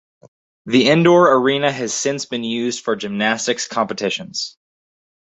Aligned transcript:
The 0.65 0.89
indoor 0.89 1.31
arena 1.31 1.71
has 1.71 1.93
since 1.93 2.25
been 2.25 2.43
used 2.43 2.83
for 2.83 2.95
gymnastics 2.95 3.67
competitions. 3.67 4.57